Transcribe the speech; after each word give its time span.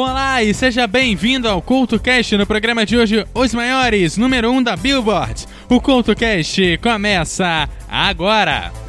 Olá 0.00 0.44
e 0.44 0.54
seja 0.54 0.86
bem-vindo 0.86 1.48
ao 1.48 1.60
CultoCast 1.60 2.36
no 2.36 2.46
programa 2.46 2.86
de 2.86 2.96
hoje, 2.96 3.26
Os 3.34 3.52
Maiores, 3.52 4.16
número 4.16 4.48
1 4.48 4.56
um 4.56 4.62
da 4.62 4.76
Billboard. 4.76 5.44
O 5.68 5.80
CultoCast 5.80 6.78
começa 6.80 7.68
agora! 7.88 8.87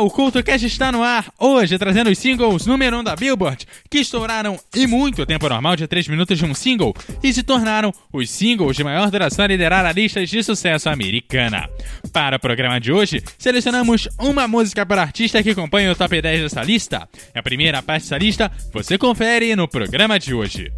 Olá, 0.00 0.06
o 0.06 0.10
CultoCast 0.10 0.66
está 0.66 0.90
no 0.90 1.02
ar, 1.02 1.30
hoje 1.38 1.76
trazendo 1.76 2.08
os 2.08 2.18
singles 2.18 2.64
número 2.64 2.96
1 2.96 3.00
um 3.00 3.04
da 3.04 3.14
Billboard, 3.14 3.66
que 3.90 3.98
estouraram 3.98 4.58
em 4.74 4.86
muito 4.86 5.26
tempo 5.26 5.46
normal 5.46 5.76
de 5.76 5.86
3 5.86 6.08
minutos 6.08 6.38
de 6.38 6.44
um 6.46 6.54
single 6.54 6.94
e 7.22 7.30
se 7.30 7.42
tornaram 7.42 7.92
os 8.10 8.30
singles 8.30 8.78
de 8.78 8.82
maior 8.82 9.10
duração 9.10 9.44
a 9.44 9.48
liderar 9.48 9.84
a 9.84 9.92
lista 9.92 10.24
de 10.24 10.42
sucesso 10.42 10.88
americana. 10.88 11.68
Para 12.14 12.36
o 12.36 12.40
programa 12.40 12.80
de 12.80 12.90
hoje, 12.90 13.22
selecionamos 13.36 14.08
uma 14.18 14.48
música 14.48 14.86
para 14.86 15.02
artista 15.02 15.42
que 15.42 15.54
compõe 15.54 15.86
o 15.90 15.94
top 15.94 16.22
10 16.22 16.44
dessa 16.44 16.62
lista. 16.62 17.06
A 17.34 17.42
primeira 17.42 17.82
parte 17.82 18.04
dessa 18.04 18.16
lista 18.16 18.50
você 18.72 18.96
confere 18.96 19.54
no 19.54 19.68
programa 19.68 20.18
de 20.18 20.32
hoje. 20.32 20.72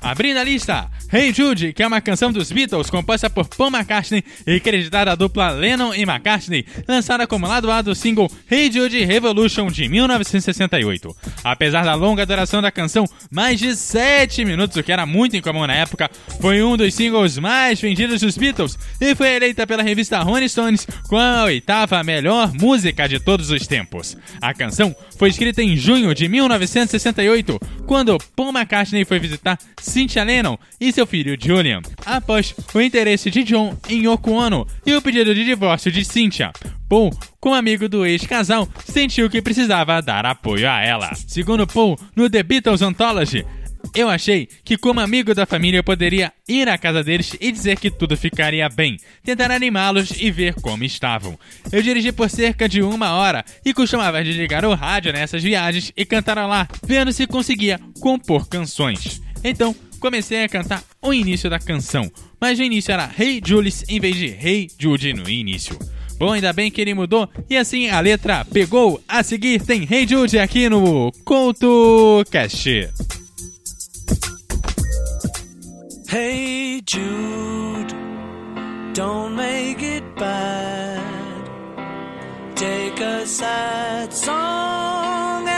Abrindo 0.00 0.38
a 0.38 0.44
lista, 0.44 0.88
Hey 1.10 1.32
Jude, 1.32 1.72
que 1.72 1.82
é 1.82 1.86
uma 1.86 2.02
canção 2.02 2.30
dos 2.30 2.52
Beatles 2.52 2.90
composta 2.90 3.30
por 3.30 3.48
Paul 3.48 3.70
McCartney 3.70 4.22
e 4.46 4.60
creditada 4.60 5.12
à 5.12 5.14
dupla 5.14 5.48
Lennon 5.48 5.94
e 5.94 6.02
McCartney, 6.02 6.66
lançada 6.86 7.26
como 7.26 7.46
lado 7.46 7.70
A 7.70 7.80
do 7.80 7.94
single 7.94 8.30
Hey 8.50 8.70
Jude 8.70 9.06
Revolution 9.06 9.68
de 9.68 9.88
1968. 9.88 11.16
Apesar 11.42 11.82
da 11.86 11.94
longa 11.94 12.26
duração 12.26 12.60
da 12.60 12.70
canção, 12.70 13.06
mais 13.30 13.58
de 13.58 13.74
7 13.74 14.44
minutos, 14.44 14.76
o 14.76 14.82
que 14.82 14.92
era 14.92 15.06
muito 15.06 15.34
incomum 15.34 15.66
na 15.66 15.76
época, 15.76 16.10
foi 16.42 16.62
um 16.62 16.76
dos 16.76 16.92
singles 16.92 17.38
mais 17.38 17.80
vendidos 17.80 18.20
dos 18.20 18.36
Beatles 18.36 18.78
e 19.00 19.14
foi 19.14 19.34
eleita 19.34 19.66
pela 19.66 19.82
revista 19.82 20.20
Rolling 20.20 20.48
Stones 20.48 20.86
com 21.08 21.16
a 21.16 21.44
oitava 21.44 22.04
melhor 22.04 22.52
música 22.52 23.08
de 23.08 23.18
todos 23.18 23.50
os 23.50 23.66
tempos. 23.66 24.14
A 24.42 24.52
canção 24.52 24.94
foi 25.18 25.30
escrita 25.30 25.62
em 25.62 25.74
junho 25.74 26.14
de 26.14 26.28
1968, 26.28 27.58
quando 27.86 28.18
Paul 28.36 28.50
McCartney 28.50 29.06
foi 29.06 29.18
visitar 29.18 29.58
Cynthia 29.80 30.22
Lennon 30.22 30.58
e 30.78 30.97
seu 30.98 31.06
filho 31.06 31.36
Julian, 31.40 31.80
após 32.04 32.52
o 32.74 32.80
interesse 32.80 33.30
de 33.30 33.44
John 33.44 33.78
em 33.88 34.06
Yoko 34.06 34.32
Ono 34.32 34.66
e 34.84 34.92
o 34.94 35.00
pedido 35.00 35.32
de 35.32 35.44
divórcio 35.44 35.92
de 35.92 36.04
Cynthia. 36.04 36.50
Paul, 36.88 37.16
como 37.38 37.54
amigo 37.54 37.88
do 37.88 38.04
ex-casal, 38.04 38.68
sentiu 38.84 39.30
que 39.30 39.40
precisava 39.40 40.02
dar 40.02 40.26
apoio 40.26 40.68
a 40.68 40.80
ela. 40.80 41.14
Segundo 41.14 41.68
Paul, 41.68 41.96
no 42.16 42.28
The 42.28 42.42
Beatles 42.42 42.82
Anthology, 42.82 43.46
eu 43.94 44.08
achei 44.08 44.48
que, 44.64 44.76
como 44.76 44.98
amigo 44.98 45.36
da 45.36 45.46
família, 45.46 45.78
eu 45.78 45.84
poderia 45.84 46.32
ir 46.48 46.68
à 46.68 46.76
casa 46.76 47.04
deles 47.04 47.36
e 47.40 47.52
dizer 47.52 47.78
que 47.78 47.92
tudo 47.92 48.16
ficaria 48.16 48.68
bem, 48.68 48.96
tentar 49.22 49.52
animá-los 49.52 50.10
e 50.20 50.32
ver 50.32 50.54
como 50.54 50.82
estavam. 50.82 51.38
Eu 51.70 51.80
dirigi 51.80 52.10
por 52.10 52.28
cerca 52.28 52.68
de 52.68 52.82
uma 52.82 53.12
hora 53.12 53.44
e 53.64 53.72
costumava 53.72 54.24
desligar 54.24 54.64
o 54.64 54.74
rádio 54.74 55.12
nessas 55.12 55.44
viagens 55.44 55.92
e 55.96 56.04
cantar 56.04 56.44
lá, 56.44 56.66
vendo 56.84 57.12
se 57.12 57.24
conseguia 57.24 57.78
compor 58.00 58.48
canções. 58.48 59.22
Então, 59.44 59.72
comecei 59.98 60.44
a 60.44 60.48
cantar 60.48 60.82
o 61.02 61.12
início 61.12 61.50
da 61.50 61.58
canção, 61.58 62.10
mas 62.40 62.58
no 62.58 62.64
início 62.64 62.92
era 62.92 63.10
Hey 63.18 63.40
Julius 63.44 63.84
em 63.88 64.00
vez 64.00 64.16
de 64.16 64.26
Hey 64.26 64.70
Jude 64.78 65.12
no 65.12 65.28
início. 65.28 65.78
Bom, 66.18 66.32
ainda 66.32 66.52
bem 66.52 66.70
que 66.70 66.80
ele 66.80 66.94
mudou 66.94 67.28
e 67.48 67.56
assim 67.56 67.88
a 67.88 68.00
letra 68.00 68.44
pegou. 68.44 69.00
A 69.08 69.22
seguir 69.22 69.62
tem 69.62 69.86
Hey 69.88 70.06
Jude 70.06 70.38
aqui 70.38 70.68
no 70.68 71.12
CoutoCast. 71.24 72.90
Hey 76.10 76.82
Jude, 76.90 77.94
don't 78.94 79.36
make 79.36 79.84
it 79.84 80.04
bad. 80.16 80.98
Take 82.56 83.00
a 83.00 83.24
sad 83.26 84.12
song 84.12 85.57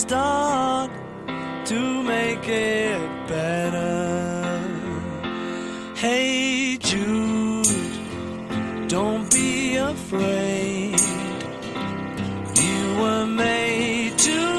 start 0.00 0.90
to 1.66 2.02
make 2.02 2.48
it 2.48 3.28
better. 3.28 4.58
Hey 5.94 6.78
Jude, 6.78 7.66
don't 8.88 9.30
be 9.30 9.76
afraid. 9.76 10.98
You 12.64 12.80
were 13.02 13.26
made 13.26 14.16
to 14.18 14.49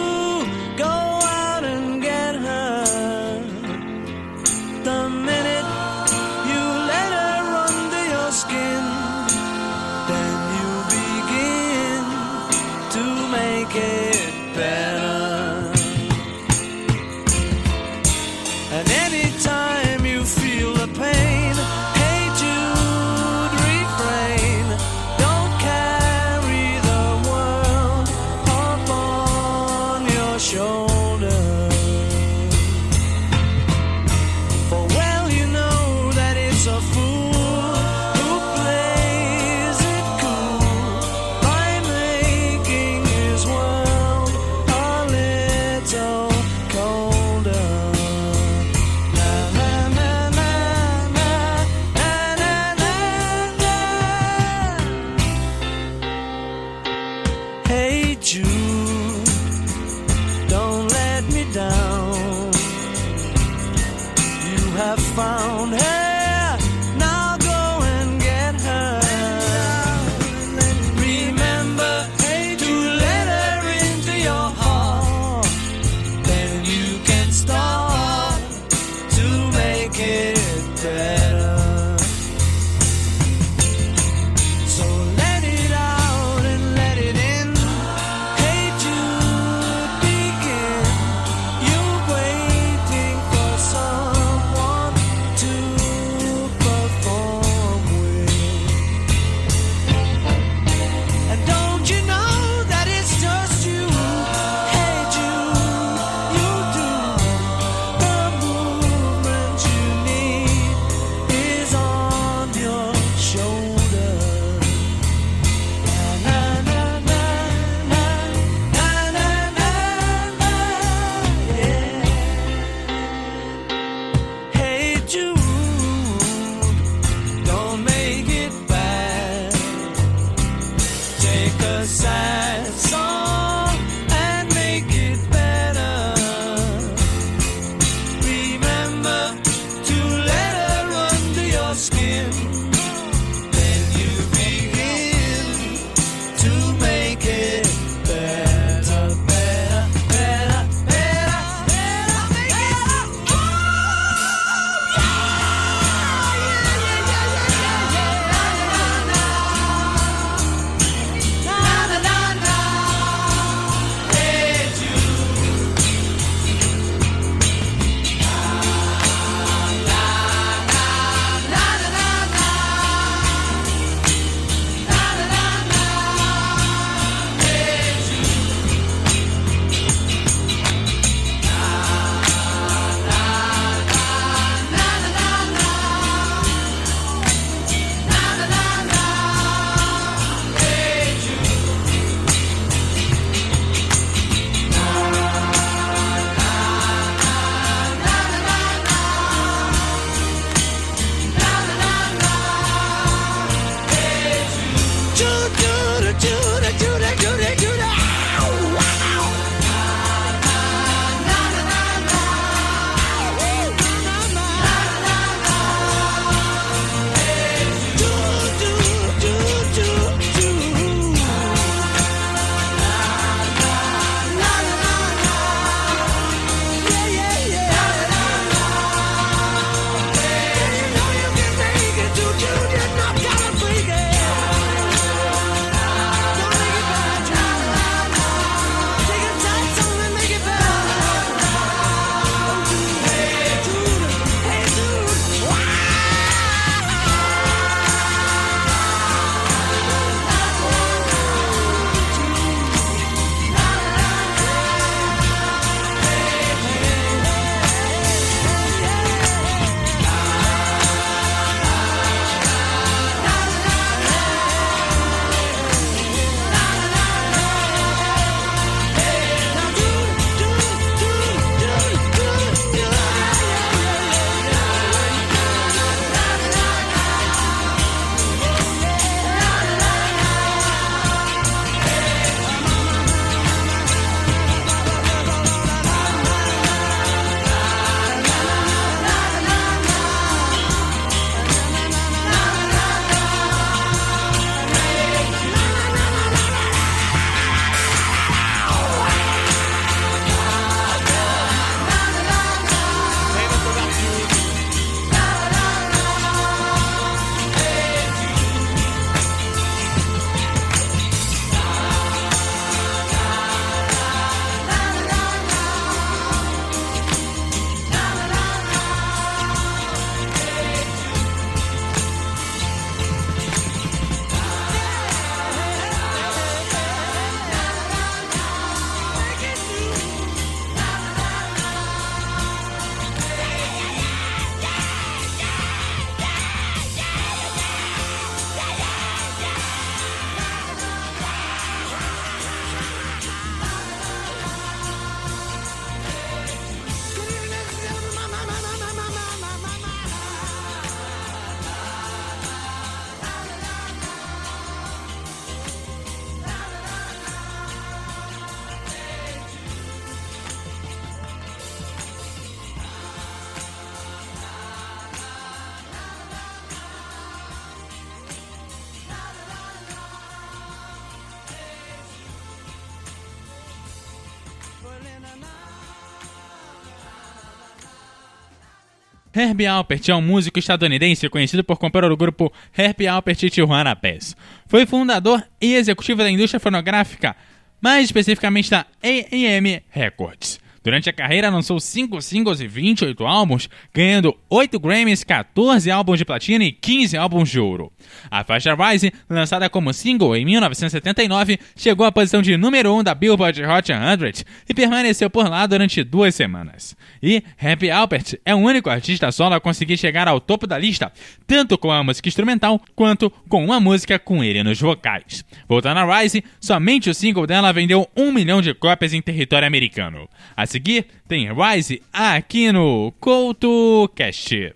Herbie 379.42 379.66
Alpert 379.66 380.08
é 380.08 380.16
um 380.16 380.22
músico 380.22 380.60
estadunidense 380.60 381.28
conhecido 381.28 381.64
por 381.64 381.80
compor 381.80 382.04
o 382.06 382.16
grupo 382.16 382.54
Herbie 382.78 383.08
Alpert 383.08 383.42
e 383.42 383.50
Tijuana 383.50 383.96
Bass. 383.96 384.36
Foi 384.68 384.86
fundador 384.86 385.44
e 385.60 385.74
executivo 385.74 386.20
da 386.20 386.30
indústria 386.30 386.60
fonográfica, 386.60 387.36
mais 387.82 388.06
especificamente 388.06 388.70
da 388.70 388.86
A&M 389.02 389.82
Records. 389.90 390.61
Durante 390.84 391.10
a 391.10 391.14
carreira 391.14 391.50
lançou 391.50 391.80
5 391.80 392.20
singles 392.22 392.60
e 392.60 392.68
28 392.68 393.24
álbuns, 393.26 393.70
ganhando 393.94 394.36
8 394.50 394.80
Grammys, 394.80 395.24
14 395.24 395.92
álbuns 395.92 396.18
de 396.18 396.26
platina 396.26 396.64
e 396.64 396.72
15 396.72 397.16
álbuns 397.16 397.50
de 397.50 397.60
ouro. 397.60 397.92
A 398.32 398.44
faixa 398.44 398.74
Rise, 398.74 399.14
lançada 399.30 399.70
como 399.70 399.94
single 399.94 400.36
em 400.36 400.44
1979, 400.44 401.60
chegou 401.76 402.06
à 402.06 402.12
posição 402.12 402.42
de 402.42 402.58
número 402.58 402.96
1 402.96 403.04
da 403.04 403.14
Billboard 403.14 403.64
Hot 403.64 403.88
100 403.88 404.46
e 404.68 404.74
permaneceu 404.74 405.30
por 405.30 405.48
lá 405.48 405.68
durante 405.68 406.04
duas 406.04 406.34
semanas. 406.34 406.96
E 407.22 407.44
Happy 407.62 407.92
Alpert 407.92 408.40
é 408.44 408.56
o 408.56 408.60
único 408.60 408.90
artista 408.90 409.32
solo 409.32 409.54
a 409.54 409.62
conseguir 409.62 409.98
chegar 409.98 410.28
ao 410.28 410.42
topo 410.42 410.66
da 410.66 410.80
lista, 410.80 411.12
tanto 411.46 411.78
com 411.78 411.92
a 411.92 412.04
música 412.04 412.28
instrumental 412.28 412.82
quanto 412.96 413.30
com 413.48 413.64
uma 413.64 413.80
música 413.80 414.18
com 414.18 414.44
ele 414.44 414.64
nos 414.64 414.82
vocais. 414.82 415.46
Voltando 415.68 416.00
a 416.00 416.22
Rise, 416.22 416.44
somente 416.60 417.10
o 417.10 417.14
single 417.14 417.46
dela 417.46 417.72
vendeu 417.72 418.10
um 418.18 418.32
milhão 418.32 418.62
de 418.62 418.74
cópias 418.74 419.14
em 419.14 419.22
território 419.22 419.68
americano. 419.68 420.28
A 420.58 420.66
seguir, 420.72 421.06
tem 421.28 421.50
Rise 421.52 422.02
aqui 422.14 422.72
no 422.72 423.12
CoutoCast. 423.20 424.74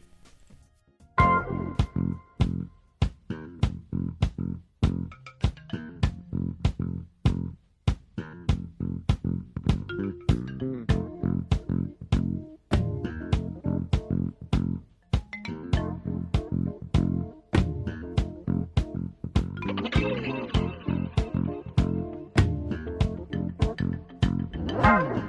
Wow. 24.85 25.24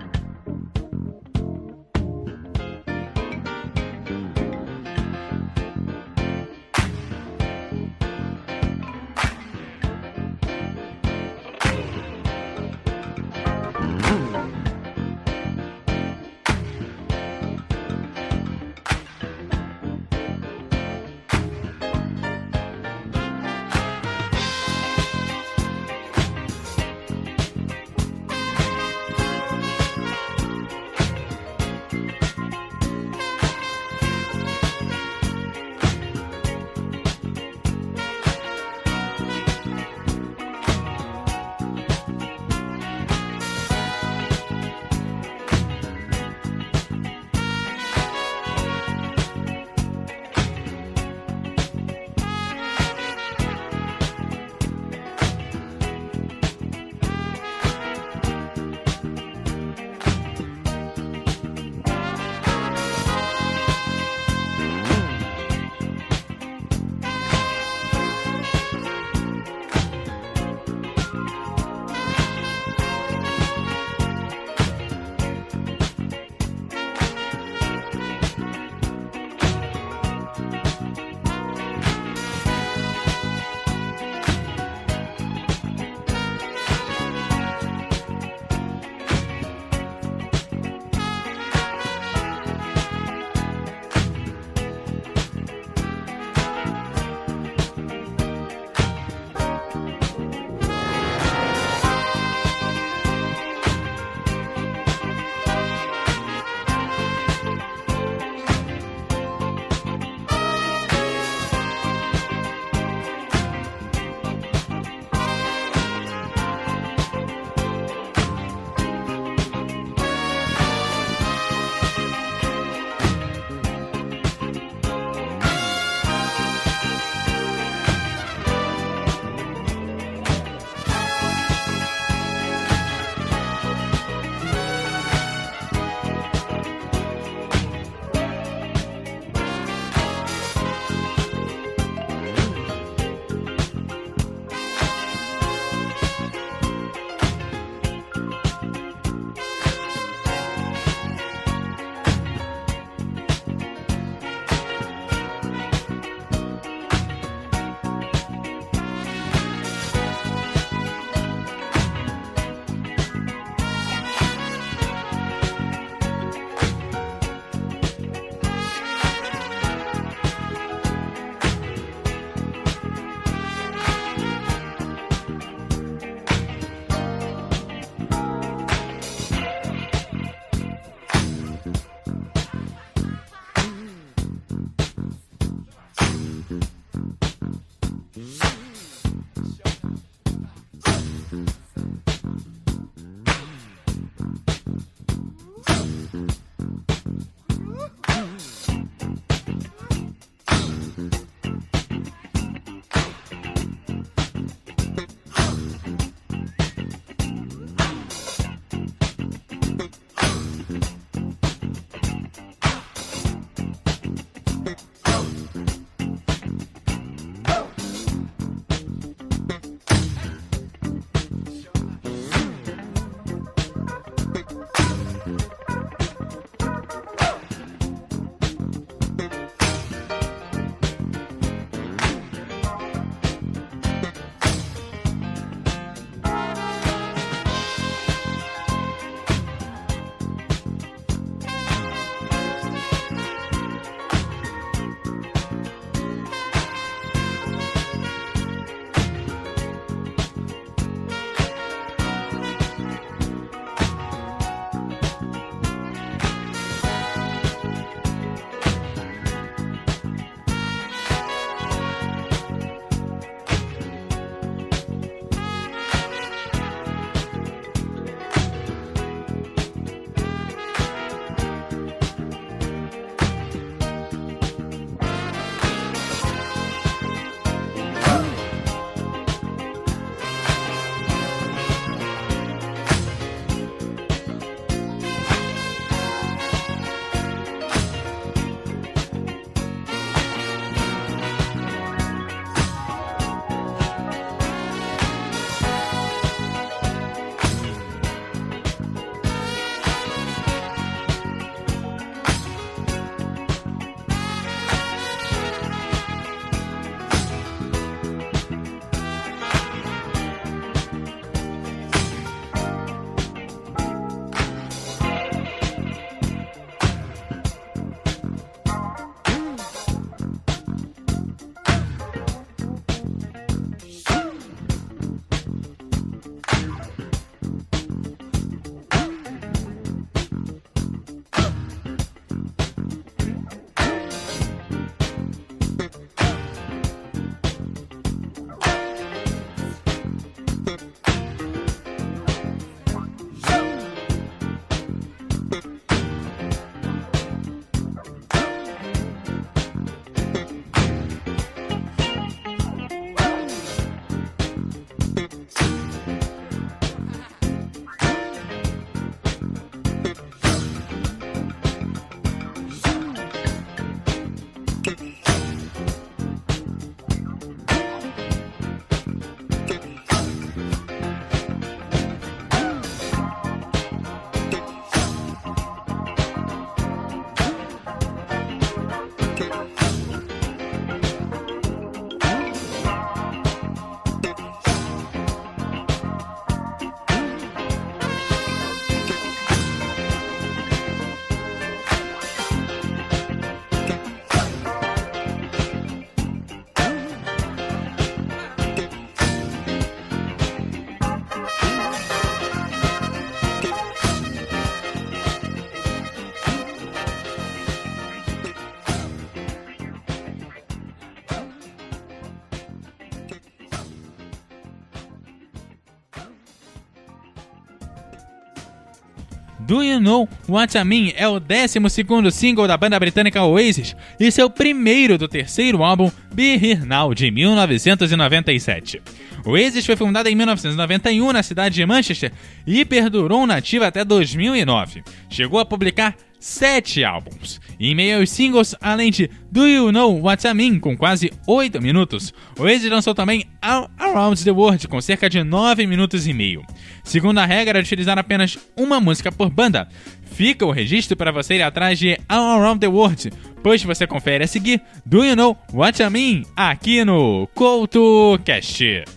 Do 419.77 419.83
You 419.83 420.01
Know 420.01 420.27
What 420.49 420.79
I 420.79 420.85
Mean 420.85 421.13
é 421.17 421.29
o 421.29 421.39
12 421.39 422.31
single 422.33 422.67
da 422.67 422.79
banda 422.79 422.99
britânica 422.99 423.43
Oasis 423.43 423.95
e 424.19 424.31
seu 424.31 424.49
primeiro 424.49 425.19
do 425.19 425.29
terceiro 425.29 425.85
álbum 425.85 426.11
Be 426.33 426.55
Here 426.55 426.87
Now 426.87 427.13
de 427.13 427.31
1997. 427.31 429.03
Oasis 429.45 429.85
foi 429.85 429.95
fundada 429.95 430.31
em 430.31 430.35
1991 430.35 431.31
na 431.31 431.43
cidade 431.43 431.75
de 431.75 431.85
Manchester 431.85 432.33
e 432.67 432.87
perdurou 432.87 433.47
nativa 433.47 433.87
até 433.87 434.03
2009. 434.03 435.05
Chegou 435.29 435.61
a 435.61 435.67
publicar 435.67 436.17
sete 436.47 437.05
álbuns. 437.05 437.61
E 437.79 437.91
em 437.91 437.95
meio 437.95 438.21
aos 438.21 438.31
singles, 438.31 438.75
além 438.81 439.11
de 439.11 439.29
Do 439.51 439.67
You 439.67 439.91
Know 439.91 440.23
What 440.23 440.47
I 440.47 440.55
Mean, 440.55 440.79
com 440.79 440.97
quase 440.97 441.33
8 441.45 441.83
minutos, 441.83 442.33
Oasis 442.57 442.89
lançou 442.89 443.15
também 443.15 443.45
All 443.61 443.91
Around 443.99 444.45
the 444.45 444.53
World, 444.53 444.87
com 444.87 445.01
cerca 445.01 445.29
de 445.29 445.43
9 445.43 445.87
minutos 445.87 446.27
e 446.27 446.33
meio. 446.33 446.63
Segundo 447.03 447.39
a 447.39 447.45
regra 447.45 447.83
de 447.83 447.87
utilizar 447.87 448.17
apenas 448.17 448.57
uma 448.77 449.01
música 449.01 449.33
por 449.33 449.51
banda, 449.51 449.89
fica 450.33 450.65
o 450.65 450.71
registro 450.71 451.17
para 451.17 451.33
você 451.33 451.57
ir 451.57 451.63
atrás 451.63 451.99
de 451.99 452.17
All 452.29 452.61
Around 452.61 452.79
the 452.79 452.87
World, 452.87 453.33
pois 453.61 453.83
você 453.83 454.07
confere 454.07 454.45
a 454.45 454.49
seguir 454.49 454.81
Do 455.05 455.25
You 455.25 455.35
Know 455.35 455.59
What 455.73 456.01
I 456.01 456.09
Mean, 456.09 456.43
aqui 456.55 457.05
no 457.05 457.49
CoutoCast. 457.55 459.16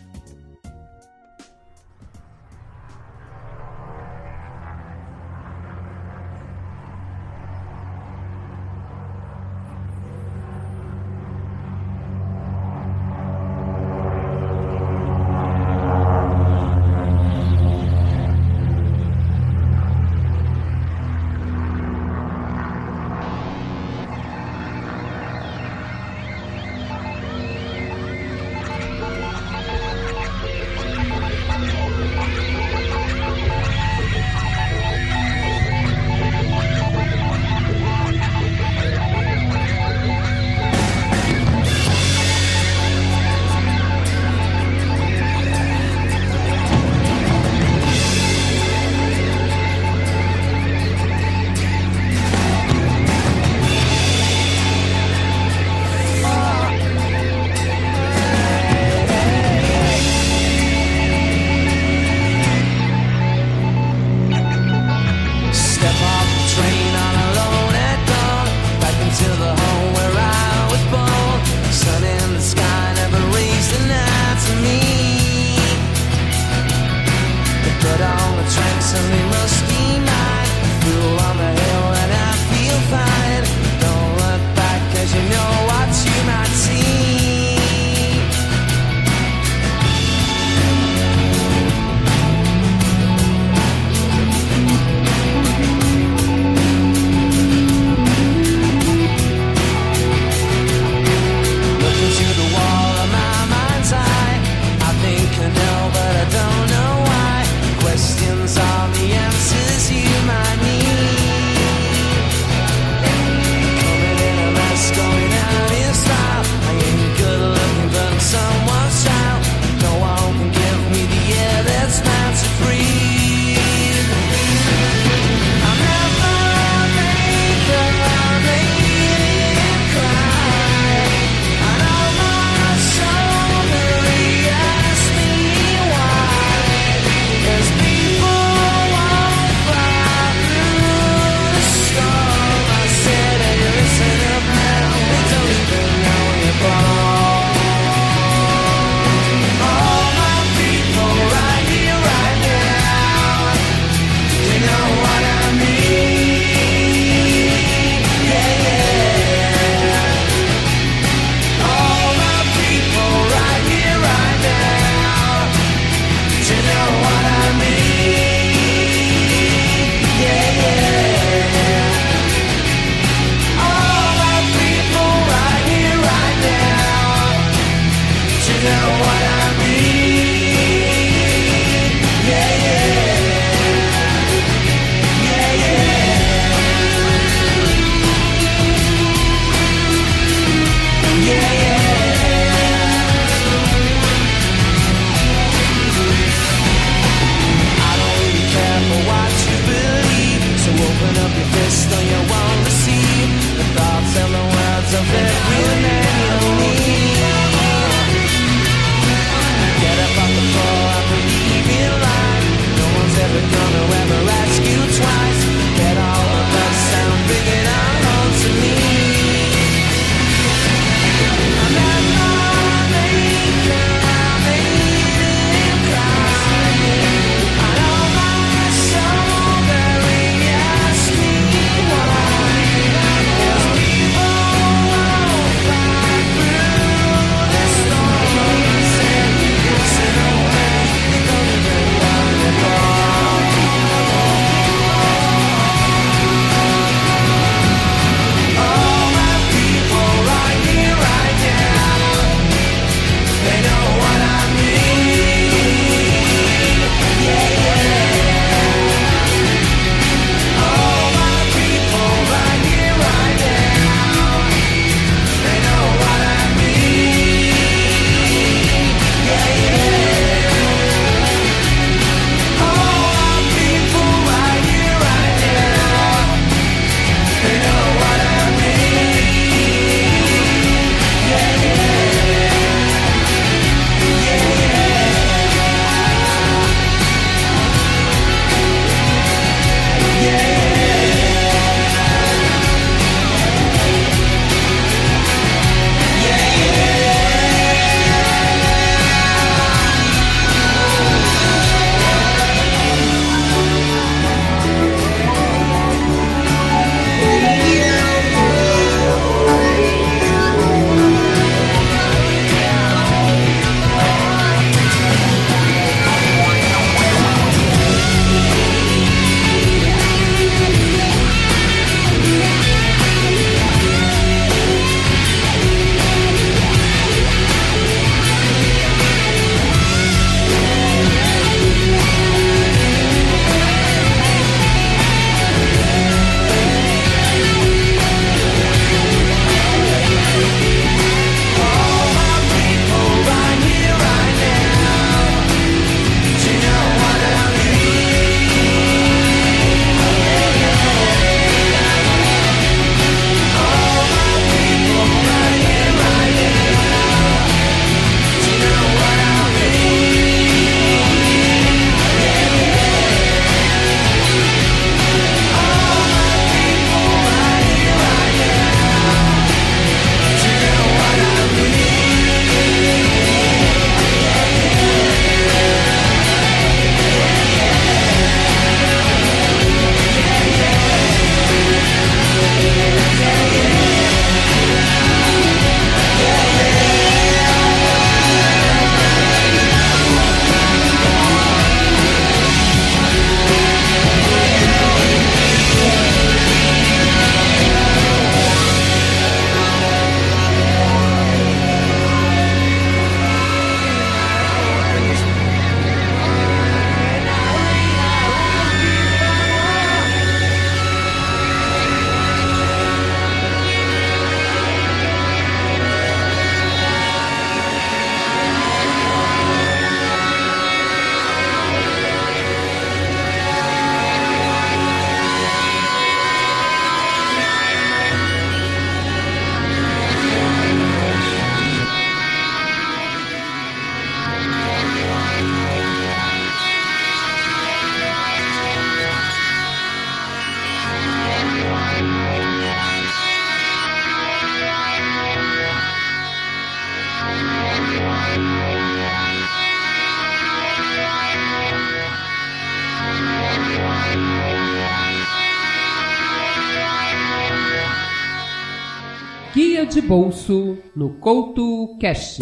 Bolso 460.10 460.76
no 460.96 461.12
Couto 461.20 461.96
Cash. 462.02 462.40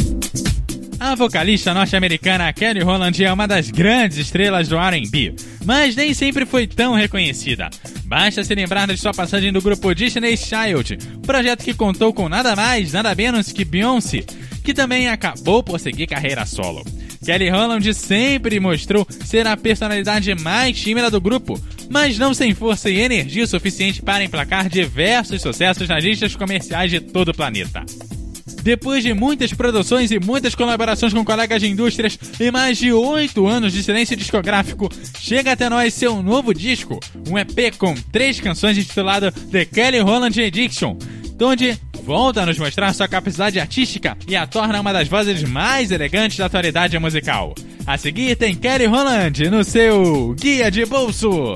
A 0.97 1.15
vocalista 1.15 1.73
norte-americana 1.73 2.53
Kelly 2.53 2.79
Rowland 2.79 3.21
é 3.21 3.33
uma 3.33 3.45
das 3.45 3.69
grandes 3.69 4.17
estrelas 4.17 4.69
do 4.69 4.77
R&B, 4.77 5.35
mas 5.65 5.93
nem 5.93 6.13
sempre 6.13 6.45
foi 6.45 6.65
tão 6.65 6.93
reconhecida. 6.93 7.69
Basta 8.05 8.41
se 8.41 8.55
lembrar 8.55 8.87
de 8.87 8.95
sua 8.95 9.13
passagem 9.13 9.51
do 9.51 9.61
grupo 9.61 9.93
Disney's 9.93 10.39
Child, 10.39 10.97
projeto 11.25 11.65
que 11.65 11.73
contou 11.73 12.13
com 12.13 12.29
nada 12.29 12.55
mais, 12.55 12.93
nada 12.93 13.13
menos 13.13 13.51
que 13.51 13.65
Beyoncé, 13.65 14.23
que 14.63 14.73
também 14.73 15.09
acabou 15.09 15.61
por 15.61 15.77
seguir 15.77 16.07
carreira 16.07 16.45
solo. 16.45 16.85
Kelly 17.25 17.49
Rowland 17.49 17.93
sempre 17.93 18.61
mostrou 18.61 19.05
ser 19.09 19.45
a 19.45 19.57
personalidade 19.57 20.33
mais 20.35 20.79
tímida 20.79 21.11
do 21.11 21.19
grupo, 21.19 21.61
mas 21.89 22.17
não 22.17 22.33
sem 22.33 22.53
força 22.53 22.89
e 22.89 22.99
energia 22.99 23.47
suficiente 23.47 24.01
para 24.01 24.23
emplacar 24.23 24.69
diversos 24.69 25.41
sucessos 25.41 25.87
nas 25.87 26.03
listas 26.03 26.35
comerciais 26.35 26.91
de 26.91 26.99
todo 26.99 27.29
o 27.29 27.33
planeta. 27.33 27.83
Depois 28.63 29.01
de 29.01 29.13
muitas 29.13 29.53
produções 29.53 30.11
e 30.11 30.19
muitas 30.19 30.53
colaborações 30.53 31.13
com 31.13 31.23
colegas 31.23 31.61
de 31.61 31.69
indústrias 31.69 32.19
e 32.39 32.51
mais 32.51 32.77
de 32.77 32.91
oito 32.91 33.47
anos 33.47 33.71
de 33.71 33.81
silêncio 33.81 34.15
discográfico, 34.15 34.89
chega 35.19 35.53
até 35.53 35.69
nós 35.69 35.93
seu 35.93 36.21
novo 36.21 36.53
disco, 36.53 36.99
um 37.29 37.37
EP 37.37 37.75
com 37.77 37.95
três 38.11 38.41
canções 38.41 38.77
intitulado 38.77 39.31
The 39.31 39.63
Kelly 39.63 39.99
Holland 39.99 40.41
Addiction, 40.41 40.97
onde 41.41 41.79
volta 42.03 42.41
a 42.41 42.45
nos 42.45 42.57
mostrar 42.57 42.93
sua 42.93 43.07
capacidade 43.07 43.59
artística 43.59 44.17
e 44.27 44.35
a 44.35 44.45
torna 44.45 44.81
uma 44.81 44.91
das 44.91 45.07
vozes 45.07 45.43
mais 45.43 45.91
elegantes 45.91 46.37
da 46.37 46.45
atualidade 46.45 46.97
musical. 46.99 47.53
A 47.87 47.97
seguir 47.97 48.35
tem 48.35 48.53
Kelly 48.53 48.85
Holland 48.85 49.49
no 49.49 49.63
seu 49.63 50.35
Guia 50.37 50.69
de 50.69 50.85
Bolso. 50.85 51.53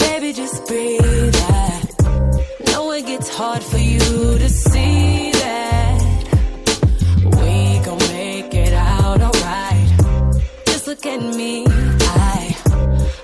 Baby, 0.00 0.32
just 0.32 0.66
breathe. 0.66 1.36
I 1.36 2.64
know 2.66 2.90
it 2.90 3.06
gets 3.06 3.28
hard 3.28 3.62
for 3.62 3.78
you 3.78 4.11
look 11.04 11.12
at 11.14 11.34
me. 11.36 11.64
I 11.68 12.56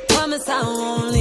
promise 0.09 0.49
I 0.49 0.63
won't 0.63 1.13
leave 1.13 1.18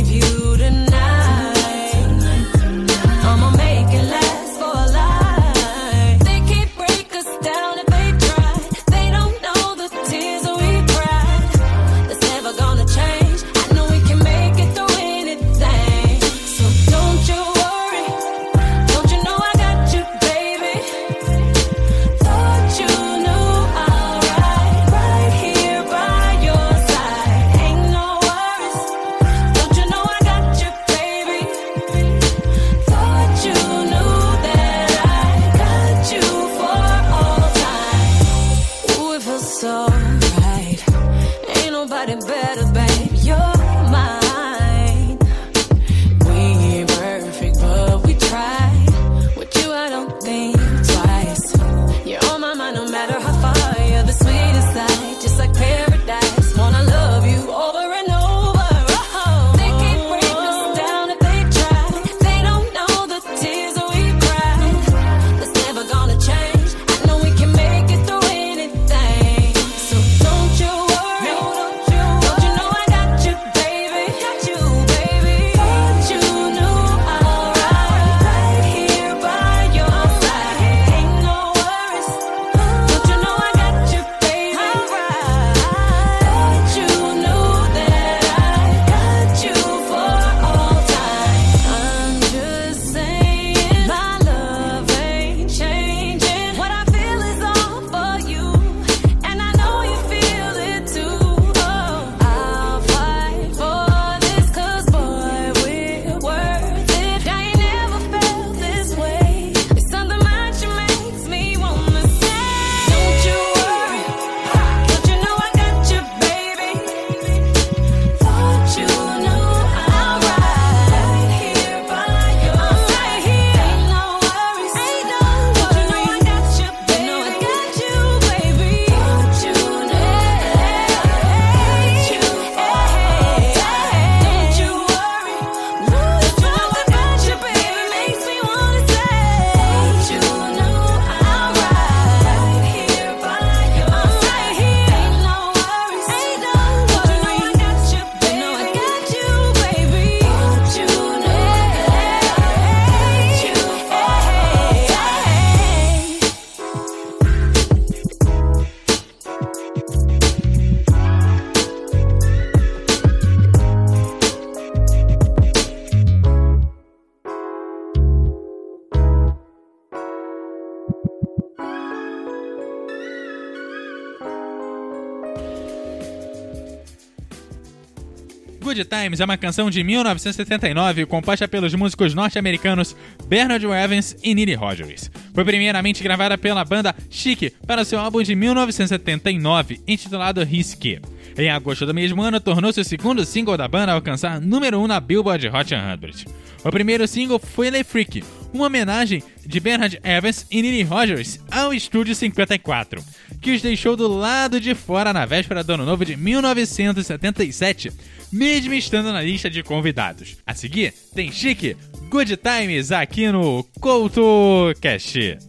Times 178.87 179.19
é 179.19 179.25
uma 179.25 179.37
canção 179.37 179.69
de 179.69 179.83
1979 179.83 181.05
composta 181.05 181.47
pelos 181.47 181.73
músicos 181.75 182.13
norte-americanos 182.13 182.95
Bernard 183.27 183.65
Evans 183.65 184.15
e 184.23 184.33
Nile 184.33 184.55
Rodgers. 184.55 185.11
Foi 185.33 185.43
primeiramente 185.43 186.01
gravada 186.01 186.37
pela 186.37 186.65
banda 186.65 186.95
Chic 187.09 187.53
para 187.67 187.85
seu 187.85 187.99
álbum 187.99 188.23
de 188.23 188.33
1979, 188.33 189.81
intitulado 189.87 190.43
Risque. 190.43 190.99
Em 191.37 191.49
agosto 191.49 191.85
do 191.85 191.93
mesmo 191.93 192.21
ano, 192.21 192.39
tornou-se 192.39 192.79
o 192.81 192.85
segundo 192.85 193.23
single 193.25 193.57
da 193.57 193.67
banda 193.67 193.91
a 193.91 193.95
alcançar 193.95 194.41
número 194.41 194.79
1 194.79 194.83
um 194.83 194.87
na 194.87 194.99
Billboard 194.99 195.47
Hot 195.49 195.69
100. 195.69 196.25
O 196.63 196.71
primeiro 196.71 197.07
single 197.07 197.39
foi 197.39 197.69
Le 197.69 197.83
Freak, 197.83 198.23
uma 198.53 198.65
homenagem 198.65 199.21
de 199.45 199.59
Bernard 199.59 199.99
Evans 200.03 200.45
e 200.49 200.61
Nile 200.61 200.83
Rodgers 200.83 201.39
ao 201.51 201.73
Estúdio 201.73 202.15
54, 202.15 203.03
que 203.41 203.51
os 203.51 203.61
deixou 203.61 203.95
do 203.95 204.07
lado 204.07 204.59
de 204.59 204.73
fora 204.73 205.13
na 205.13 205.25
véspera 205.25 205.63
do 205.63 205.73
ano 205.73 205.85
novo 205.85 206.03
de 206.03 206.17
1977, 206.17 207.91
mesmo 208.31 208.73
estando 208.73 209.11
na 209.11 209.21
lista 209.21 209.49
de 209.49 209.63
convidados. 209.63 210.37
A 210.45 210.53
seguir, 210.53 210.93
tem 211.13 211.31
Chique, 211.31 211.75
Good 212.09 212.37
Times 212.37 212.91
aqui 212.91 213.31
no 213.31 213.63
CoutoCast. 213.79 215.46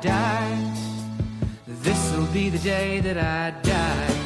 Die. 0.00 0.72
This'll 1.66 2.26
be 2.26 2.50
the 2.50 2.58
day 2.58 3.00
that 3.00 3.16
I 3.16 3.50
die. 3.62 4.17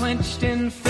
clenched 0.00 0.42
in 0.42 0.70
fear. 0.70 0.89